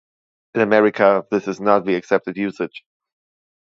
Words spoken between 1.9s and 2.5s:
accepted